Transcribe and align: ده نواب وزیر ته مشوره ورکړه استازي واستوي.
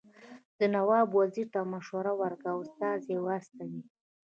ده 0.57 0.65
نواب 0.75 1.07
وزیر 1.19 1.47
ته 1.53 1.59
مشوره 1.73 2.13
ورکړه 2.21 2.51
استازي 2.61 3.15
واستوي. 3.19 3.81